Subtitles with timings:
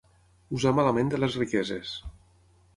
[0.59, 1.95] Usar malament de les riqueses.